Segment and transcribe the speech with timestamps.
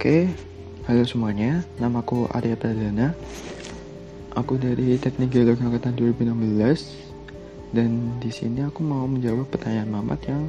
[0.00, 0.32] Oke,
[0.88, 1.60] halo semuanya.
[1.76, 3.12] Namaku Arya Pradana.
[4.32, 10.48] Aku dari Teknik Geologi Angkatan 2016 dan di sini aku mau menjawab pertanyaan Mamat yang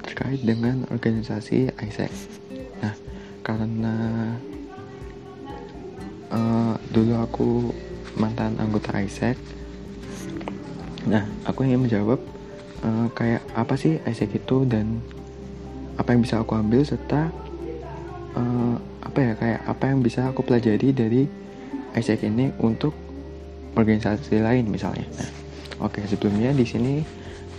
[0.00, 2.08] terkait dengan organisasi ISEC.
[2.80, 2.96] Nah,
[3.44, 3.94] karena
[6.32, 7.48] uh, dulu aku
[8.16, 9.36] mantan anggota ISEC,
[11.12, 12.24] nah aku ingin menjawab
[12.88, 15.04] uh, kayak apa sih ISEC itu dan
[16.00, 17.41] apa yang bisa aku ambil serta
[18.36, 21.22] uh, apa ya kayak apa yang bisa aku pelajari dari
[21.92, 22.96] ISEC ini untuk
[23.76, 25.04] organisasi lain misalnya.
[25.16, 25.30] Nah,
[25.84, 26.94] oke okay, sebelumnya di sini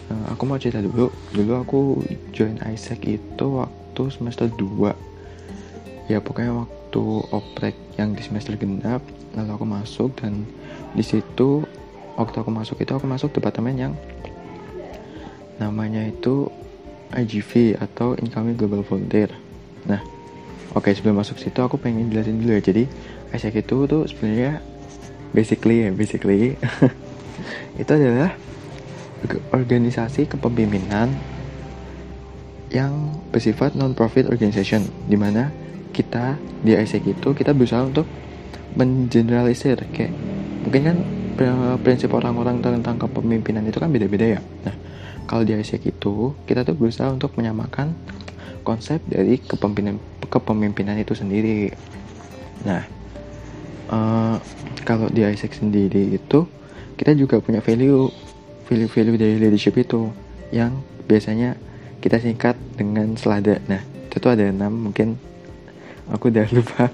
[0.09, 1.09] uh, aku mau cerita dulu.
[1.33, 1.79] Dulu aku
[2.33, 5.13] join ISEC itu waktu semester 2
[6.11, 8.99] Ya pokoknya waktu oprek yang di semester genap
[9.33, 10.43] lalu aku masuk dan
[10.91, 11.63] di situ
[12.19, 13.93] waktu aku masuk itu aku masuk departemen yang
[15.57, 16.51] namanya itu
[17.13, 19.29] IGV atau Incoming Global Volunteer.
[19.85, 20.01] Nah,
[20.73, 22.61] Oke sebelum masuk situ aku pengen jelasin dulu ya.
[22.61, 22.89] Jadi
[23.33, 24.61] ISEC itu tuh sebenarnya
[25.33, 26.53] basically ya basically
[27.81, 28.37] itu adalah
[29.53, 31.13] organisasi kepemimpinan
[32.73, 35.53] yang bersifat non-profit organization di mana
[35.93, 38.09] kita di ISEC itu kita berusaha untuk
[38.73, 40.09] mengeneralisir kayak
[40.65, 40.97] mungkin kan
[41.81, 44.41] prinsip orang-orang tentang kepemimpinan itu kan beda-beda ya.
[44.65, 44.75] Nah,
[45.29, 47.93] kalau di ISEC itu kita tuh berusaha untuk menyamakan
[48.63, 49.99] konsep dari kepemimpinan
[50.31, 51.69] kepemimpinan itu sendiri.
[52.63, 52.81] Nah,
[53.91, 54.35] uh,
[54.87, 56.47] kalau di ISEC sendiri itu
[56.95, 58.07] kita juga punya value
[58.65, 60.09] value-value dari leadership itu
[60.49, 61.59] yang biasanya
[61.99, 63.59] kita singkat dengan selada.
[63.67, 65.19] Nah, itu tuh ada enam mungkin
[66.09, 66.87] aku udah lupa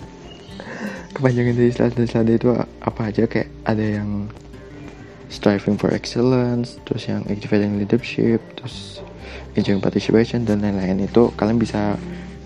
[1.14, 2.50] kepanjangan dari selada selada itu
[2.82, 4.30] apa aja kayak ada yang
[5.30, 9.06] striving for excellence, terus yang activating leadership, terus
[9.56, 11.06] enjoying participation dan lain-lain.
[11.06, 11.96] Itu kalian bisa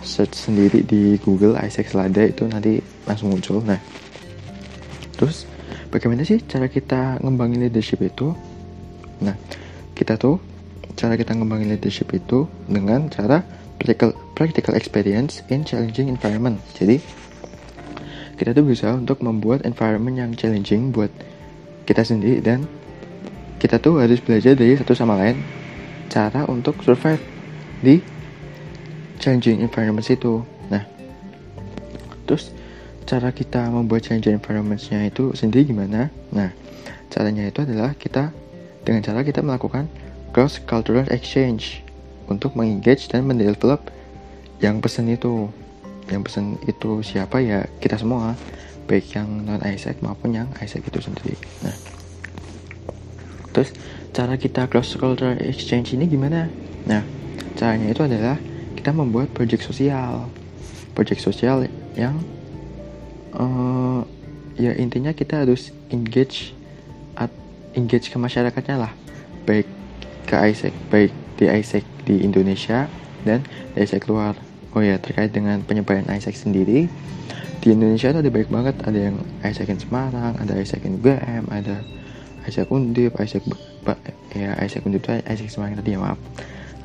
[0.03, 3.63] search sendiri di Google Isaac Selada itu nanti langsung muncul.
[3.63, 3.79] Nah
[5.15, 5.47] terus
[5.89, 8.35] bagaimana sih cara kita ngembangin leadership itu?
[9.23, 9.33] Nah
[9.95, 10.37] kita tuh
[10.93, 13.41] cara kita ngembangin leadership itu dengan cara
[13.79, 16.59] practical practical experience in challenging environment.
[16.75, 16.99] Jadi
[18.35, 21.09] kita tuh berusaha untuk membuat environment yang challenging buat
[21.87, 22.65] kita sendiri dan
[23.61, 25.39] kita tuh harus belajar dari satu sama lain
[26.09, 27.21] cara untuk survive
[27.83, 27.99] di
[29.19, 30.43] challenging environment itu.
[30.67, 30.83] Nah
[32.27, 32.51] terus
[33.03, 36.11] cara kita membuat challenging environmentsnya itu sendiri gimana?
[36.31, 36.51] Nah
[37.11, 38.31] caranya itu adalah kita
[38.83, 39.87] dengan cara kita melakukan
[40.35, 41.83] cross cultural exchange
[42.27, 43.87] untuk mengengage dan mendevelop
[44.63, 45.47] yang pesen itu.
[46.11, 47.39] Yang pesen itu siapa?
[47.39, 48.35] Ya kita semua
[48.87, 51.39] baik yang non Isaac maupun yang Isaac itu sendiri.
[51.63, 51.92] Nah
[53.53, 53.69] terus
[54.11, 56.49] cara kita cross cultural exchange ini gimana?
[56.89, 57.05] Nah
[57.55, 58.37] caranya itu adalah
[58.75, 60.27] kita membuat project sosial.
[60.97, 62.17] Project sosial yang
[63.37, 64.01] uh,
[64.57, 66.53] ya intinya kita harus engage
[67.17, 67.29] at,
[67.77, 68.91] engage ke masyarakatnya lah.
[69.47, 69.69] Baik
[70.27, 72.89] ke ISEC baik di ISEC di Indonesia
[73.23, 74.37] dan di ISEC luar.
[74.73, 76.89] Oh ya terkait dengan penyebaran ISEC sendiri
[77.63, 78.75] di Indonesia itu ada baik banget.
[78.83, 81.79] Ada yang ISEC in Semarang ada ISEC in UGM ada
[82.47, 83.43] ISEC Undip ISEC
[84.35, 86.19] ya ISEC Undip itu ISEC Semarang tadi ya maaf.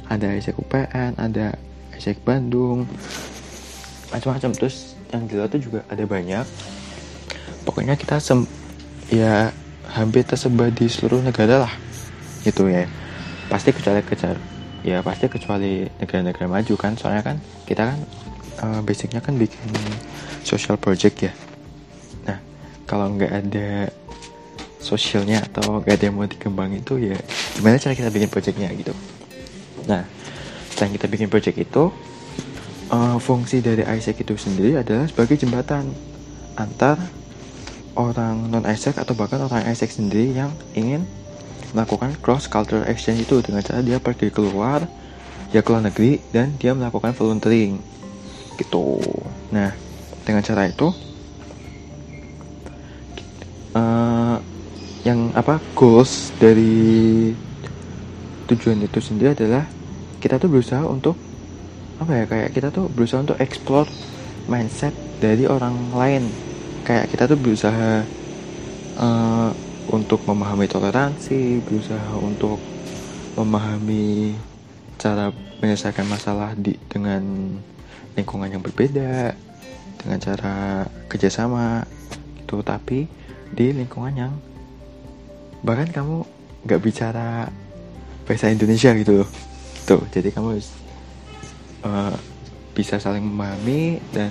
[0.09, 1.59] Ada ISEC UPN ada
[1.99, 2.87] Isaac Bandung.
[4.15, 4.51] Macam-macam.
[4.55, 6.47] Terus yang luar tuh juga ada banyak.
[7.67, 8.47] Pokoknya kita sem
[9.13, 9.53] ya
[9.93, 11.75] hampir tersebar di seluruh negara lah
[12.47, 12.87] gitu ya.
[13.51, 14.37] Pasti kecuali kejar
[14.87, 16.95] ya pasti kecuali negara-negara maju kan.
[16.97, 17.37] Soalnya kan
[17.67, 17.99] kita kan
[18.63, 19.61] uh, basicnya kan bikin
[20.47, 21.33] social project ya.
[22.25, 22.39] Nah
[22.89, 23.93] kalau nggak ada
[24.79, 27.19] sosialnya atau nggak ada yang mau dikembang itu ya
[27.59, 28.95] gimana cara kita bikin projectnya gitu.
[29.91, 30.07] Nah
[30.71, 31.91] setelah kita bikin project itu
[32.95, 35.91] uh, fungsi dari Isaac itu sendiri adalah sebagai jembatan
[36.55, 36.99] antar
[37.99, 41.03] orang non Isaac atau bahkan orang Isaac sendiri yang ingin
[41.75, 44.87] melakukan cross cultural exchange itu dengan cara dia pergi keluar
[45.53, 47.83] ya keluar negeri dan dia melakukan volunteering.
[48.55, 49.03] Gitu.
[49.51, 49.75] Nah
[50.23, 50.93] dengan cara itu
[53.75, 54.37] uh,
[55.07, 57.33] yang apa goals dari
[58.53, 59.65] tujuan itu sendiri adalah
[60.21, 61.17] kita tuh berusaha untuk
[61.97, 63.89] apa ya kayak kita tuh berusaha untuk explore
[64.45, 64.93] mindset
[65.25, 66.29] dari orang lain.
[66.85, 68.05] Kayak kita tuh berusaha
[69.01, 69.49] uh,
[69.89, 72.61] untuk memahami toleransi berusaha untuk
[73.33, 74.37] memahami
[75.01, 75.33] cara
[75.65, 77.25] menyelesaikan masalah di dengan
[78.21, 79.33] lingkungan yang berbeda
[79.97, 81.89] dengan cara kerjasama
[82.37, 82.61] gitu.
[82.61, 83.09] Tapi
[83.49, 84.37] di lingkungan yang
[85.63, 86.23] bahkan kamu
[86.67, 87.49] nggak bicara
[88.29, 89.29] bahasa Indonesia gitu loh.
[89.83, 90.61] Gitu jadi kamu
[91.85, 92.15] uh,
[92.77, 94.31] bisa saling memahami dan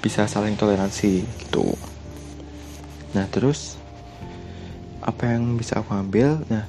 [0.00, 1.74] bisa saling toleransi gitu.
[3.16, 3.76] Nah terus
[5.04, 6.40] apa yang bisa aku ambil?
[6.48, 6.64] Nah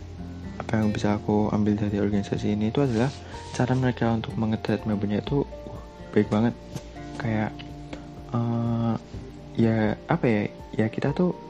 [0.56, 3.12] apa yang bisa aku ambil dari organisasi ini itu adalah
[3.56, 5.82] cara mereka untuk mengetret membernya itu uh,
[6.12, 6.56] baik banget.
[7.20, 7.52] Kayak
[8.34, 8.96] uh,
[9.56, 10.42] ya apa ya
[10.76, 11.45] ya kita tuh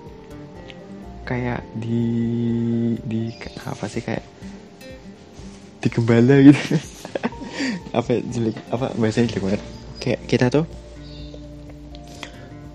[1.26, 2.02] kayak di
[3.02, 3.34] di
[3.66, 4.22] apa sih kayak
[5.82, 6.58] di gembala gitu.
[7.98, 9.62] Apa jelek apa bahasanya jelek banget?
[10.04, 10.66] Kayak kita tuh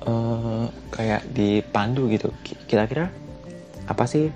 [0.09, 2.33] uh, kayak dipandu gitu.
[2.65, 3.13] Kira-kira
[3.85, 4.33] apa sih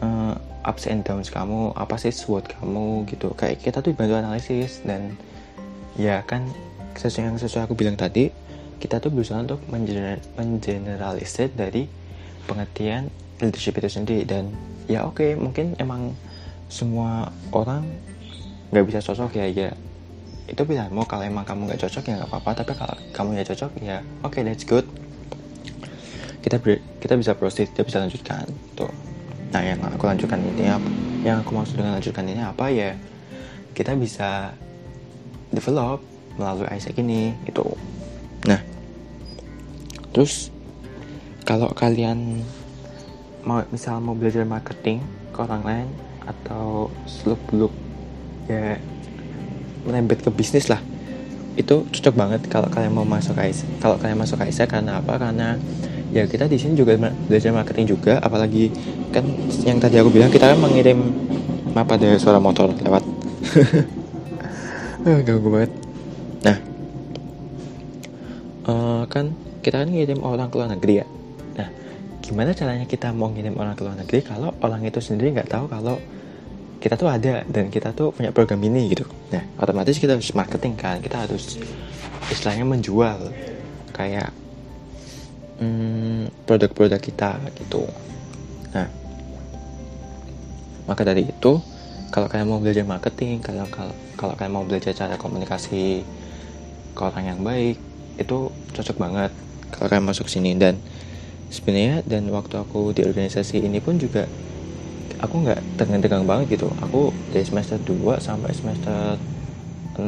[0.00, 0.34] uh,
[0.64, 1.76] ups and downs kamu?
[1.76, 3.36] Apa sih SWOT kamu gitu?
[3.36, 5.20] Kayak kita tuh bantu analisis dan
[6.00, 6.48] ya kan
[6.96, 8.32] sesuai yang sesuai aku bilang tadi
[8.80, 11.99] kita tuh berusaha untuk mengeneralisir dari
[12.50, 13.06] pengertian
[13.38, 14.50] leadership itu sendiri dan
[14.90, 16.18] ya oke okay, mungkin emang
[16.66, 17.86] semua orang
[18.74, 19.70] nggak bisa cocok ya ya
[20.50, 23.70] itu pilihanmu kalau emang kamu nggak cocok ya nggak apa-apa tapi kalau kamu nggak cocok
[23.78, 24.86] ya oke okay, that's good
[26.42, 26.58] kita
[26.98, 28.90] kita bisa proceed kita bisa lanjutkan tuh
[29.50, 30.88] Nah yang aku lanjutkan ini apa?
[31.26, 32.90] Yang aku maksud dengan lanjutkan ini apa ya?
[33.74, 34.54] Kita bisa
[35.50, 36.02] develop
[36.38, 37.66] melalui Isaac ini itu.
[38.46, 38.62] Nah,
[40.14, 40.54] terus
[41.50, 42.46] kalau kalian
[43.42, 45.02] mau misal mau belajar marketing
[45.34, 45.88] ke orang lain
[46.22, 47.74] atau seluk beluk
[48.46, 48.78] ya
[49.82, 50.78] menembet ke bisnis lah
[51.58, 55.18] itu cocok banget kalau kalian mau masuk Isaac kalau kalian masuk Isaac karena apa?
[55.18, 55.58] Karena
[56.14, 56.94] ya kita di sini juga
[57.26, 58.70] belajar marketing juga apalagi
[59.10, 59.26] kan
[59.66, 61.02] yang tadi aku bilang kita kan mengirim
[61.74, 63.02] apa ada suara motor lewat.
[65.02, 65.74] Ah, ganggu banget.
[66.46, 66.56] Nah
[68.70, 69.34] uh, kan
[69.66, 71.06] kita kan ngirim orang ke luar negeri ya
[71.60, 71.68] nah
[72.24, 75.68] gimana caranya kita mau ngirim orang ke luar negeri kalau orang itu sendiri nggak tahu
[75.68, 76.00] kalau
[76.80, 79.04] kita tuh ada dan kita tuh punya program ini gitu?
[79.28, 80.96] Nah otomatis kita harus marketing kan?
[81.04, 81.60] Kita harus
[82.32, 83.28] istilahnya menjual
[83.92, 84.32] kayak
[85.60, 87.84] hmm, produk-produk kita gitu.
[88.72, 88.88] Nah
[90.88, 91.60] maka dari itu
[92.08, 96.00] kalau kalian mau belajar marketing kalau kalau, kalau kalian mau belajar cara komunikasi
[96.96, 97.76] ke orang yang baik
[98.16, 99.30] itu cocok banget.
[99.68, 100.80] Kalau kalian masuk sini dan
[101.50, 104.24] sebenarnya dan waktu aku di organisasi ini pun juga
[105.20, 106.70] aku nggak tegang-tegang banget gitu.
[106.80, 109.18] Aku dari semester 2 sampai semester
[109.98, 110.06] 6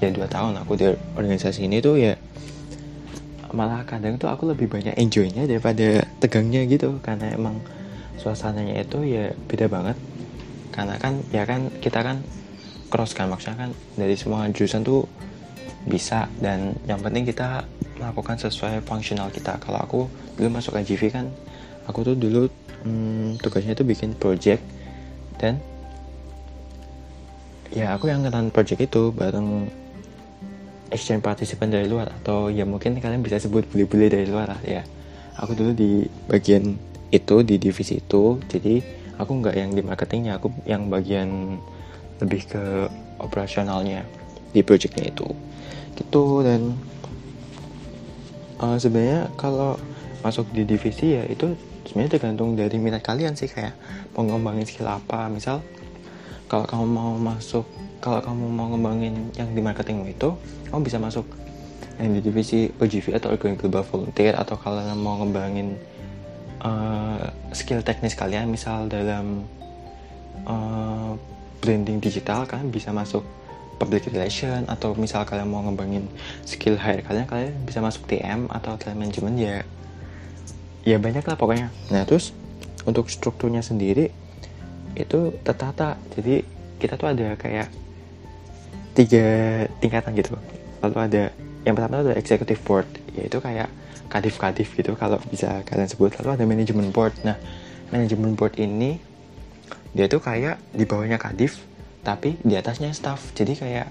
[0.00, 0.86] ya 2 tahun aku di
[1.18, 2.14] organisasi ini tuh ya
[3.52, 6.96] malah kadang tuh aku lebih banyak enjoynya daripada tegangnya gitu.
[7.02, 7.60] Karena emang
[8.16, 9.98] suasananya itu ya beda banget.
[10.72, 12.22] Karena kan ya kan kita kan
[12.86, 15.04] cross kan maksudnya kan dari semua jurusan tuh
[15.86, 17.62] bisa dan yang penting kita
[17.96, 19.56] melakukan sesuai fungsional kita.
[19.60, 20.00] Kalau aku
[20.36, 21.26] dulu masuk IGV kan
[21.88, 22.48] aku tuh dulu
[22.84, 24.60] hmm, tugasnya tuh bikin project.
[25.36, 25.60] Dan
[27.72, 29.68] ya aku yang ngeran project itu bareng
[30.88, 34.82] exchange participant dari luar atau ya mungkin kalian bisa sebut bule-bule dari luar lah ya.
[35.36, 36.76] Aku dulu di bagian
[37.12, 38.40] itu di divisi itu.
[38.48, 38.80] Jadi
[39.16, 41.60] aku nggak yang di marketingnya aku yang bagian
[42.20, 42.88] lebih ke
[43.20, 44.04] operasionalnya
[44.52, 45.28] di projectnya itu.
[45.96, 46.76] Gitu dan
[48.60, 49.76] uh, sebenarnya kalau
[50.24, 51.54] masuk di divisi ya itu
[51.86, 53.76] sebenarnya tergantung dari minat kalian sih kayak
[54.16, 55.30] mau ngembangin skill apa.
[55.30, 55.62] Misal
[56.46, 57.66] kalau kamu mau masuk
[58.02, 60.34] kalau kamu mau ngembangin yang di marketing itu
[60.70, 61.26] kamu bisa masuk
[61.96, 65.80] yang di divisi OGV atau Organic Global Volunteer atau kalian mau ngembangin
[66.60, 69.48] uh, skill teknis kalian misal dalam
[70.44, 71.16] uh,
[71.64, 73.24] branding digital kalian bisa masuk
[73.76, 76.08] public relation atau misal kalian mau ngembangin
[76.48, 79.56] skill hire kalian kalian bisa masuk TM atau talent management ya
[80.86, 81.68] ya banyak lah pokoknya.
[81.90, 82.30] Nah terus
[82.86, 84.08] untuk strukturnya sendiri
[84.94, 85.98] itu tertata.
[86.14, 86.46] Jadi
[86.78, 87.68] kita tuh ada kayak
[88.94, 89.26] tiga
[89.82, 90.38] tingkatan gitu.
[90.80, 91.22] Lalu ada
[91.66, 92.86] yang pertama ada executive board
[93.18, 93.66] yaitu kayak
[94.06, 96.14] kadif-kadif gitu kalau bisa kalian sebut.
[96.22, 97.12] Lalu ada manajemen board.
[97.26, 97.36] Nah
[97.90, 99.02] manajemen board ini
[99.90, 101.66] dia tuh kayak di bawahnya kadif
[102.06, 103.34] tapi di atasnya staff.
[103.34, 103.90] Jadi kayak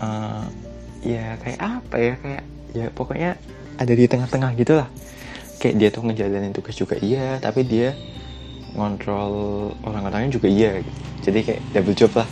[0.00, 0.48] uh,
[1.04, 3.36] ya kayak apa ya kayak ya pokoknya
[3.76, 4.88] ada di tengah-tengah gitu lah.
[5.60, 7.92] Kayak dia tuh ngejalanin tugas juga iya tapi dia
[8.72, 9.34] ngontrol
[9.84, 10.80] orang-orangnya juga iya.
[11.20, 12.28] Jadi kayak double job lah.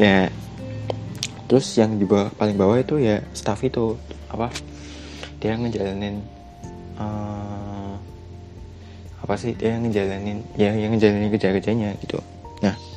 [0.00, 0.32] Ya.
[1.46, 4.00] Terus yang di bawah paling bawah itu ya staff itu.
[4.32, 4.48] Apa?
[5.44, 6.24] Dia ngejalanin
[6.96, 7.94] uh,
[9.20, 9.52] apa sih?
[9.52, 12.18] Dia ngejalanin ya yang ngejalanin kerja-kerjanya gitu.
[12.64, 12.95] Nah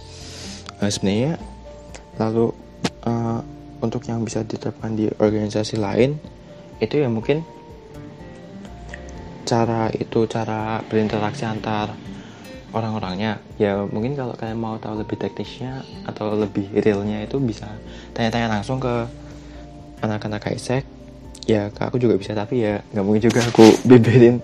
[0.80, 1.40] uh, sebenarnya
[2.20, 2.52] lalu
[3.08, 3.40] uh,
[3.80, 6.20] untuk yang bisa diterapkan di organisasi lain
[6.84, 7.44] itu ya mungkin
[9.48, 11.96] cara itu cara berinteraksi antar
[12.70, 13.42] orang-orangnya.
[13.58, 17.66] Ya mungkin kalau kalian mau tahu lebih teknisnya atau lebih realnya itu bisa
[18.14, 19.10] tanya-tanya langsung ke
[20.06, 20.86] anak-anak Isaac
[21.50, 24.38] ya aku juga bisa tapi ya nggak mungkin juga aku beberin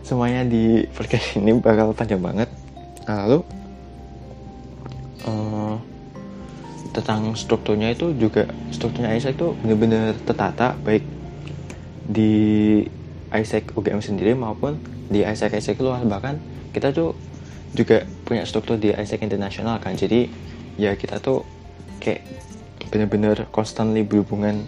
[0.00, 2.48] semuanya di podcast ini bakal panjang banget.
[3.04, 3.44] Nah, lalu
[6.92, 11.04] tentang strukturnya itu juga strukturnya Isaac itu benar-benar tertata baik
[12.08, 12.32] di
[13.28, 14.80] Isaac UGM sendiri maupun
[15.12, 16.00] di Isaac Isaac luar.
[16.00, 16.34] Bahkan
[16.72, 17.12] kita tuh
[17.76, 19.92] juga punya struktur di Isaac International kan.
[19.92, 20.28] Jadi
[20.80, 21.44] ya kita tuh
[22.00, 22.24] kayak
[22.88, 24.64] benar-benar constantly berhubungan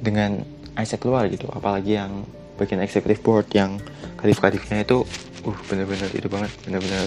[0.00, 0.40] dengan
[0.80, 1.50] Isaac luar gitu.
[1.52, 2.24] Apalagi yang
[2.56, 3.76] bagian executive board yang
[4.18, 5.04] kadif-kadifnya itu
[5.46, 7.06] uh bener-bener itu banget bener-bener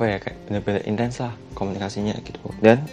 [0.00, 2.40] apa ya kayak bener-bener intens lah komunikasinya gitu.
[2.64, 2.88] Dan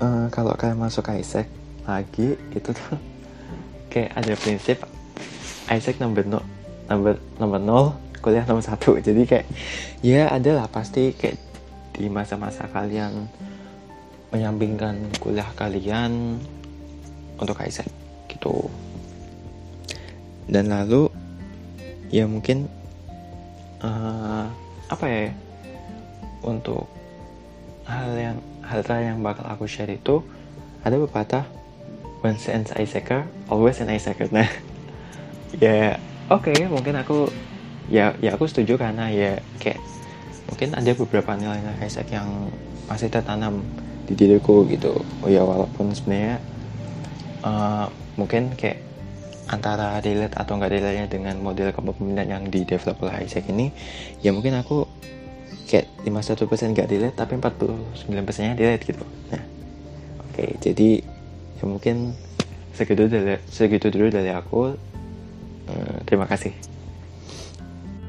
[0.00, 1.44] uh, kalau kalian masuk ke Isaac
[1.84, 2.96] lagi itu tuh
[3.92, 4.80] kayak ada prinsip
[5.68, 6.40] Isaac nomor no,
[6.88, 7.86] nomor nomor nol
[8.24, 8.96] kuliah nomor satu.
[9.12, 9.44] Jadi kayak
[10.00, 11.36] ya ada lah pasti kayak
[11.92, 13.28] di masa-masa kalian
[14.32, 16.40] menyampingkan kuliah kalian
[17.36, 17.92] untuk Isaac
[18.32, 18.72] gitu.
[20.48, 21.12] Dan lalu
[22.08, 22.72] ya mungkin
[23.84, 24.48] uh,
[24.88, 25.28] apa ya
[26.44, 26.86] untuk
[27.88, 30.20] hal yang hal yang bakal aku share itu
[30.84, 31.44] ada pepatah
[32.20, 34.28] once an Isaacer always an Isaacer.
[34.30, 34.48] Nah
[35.64, 35.96] ya
[36.28, 37.32] oke okay, mungkin aku
[37.88, 39.80] ya ya aku setuju karena ya kayak
[40.48, 42.52] mungkin ada beberapa nilai-nilai Isaac yang
[42.88, 43.64] masih tertanam
[44.08, 45.00] di diriku gitu.
[45.24, 46.40] Oh ya walaupun sebenarnya
[47.44, 48.84] uh, mungkin kayak
[49.48, 53.72] antara relate atau nggak relate dengan model kepemimpinan yang di develop oleh Isaac ini
[54.20, 54.84] ya mungkin aku
[55.68, 59.04] kayak 51% nggak relate tapi 49% nya relate gitu.
[59.28, 59.42] Nah
[60.24, 61.04] oke okay, jadi
[61.60, 62.16] ya mungkin
[62.72, 64.74] segitu dari segitu dulu dari aku.
[65.68, 66.56] Uh, terima kasih.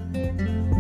[0.10, 0.79] thank you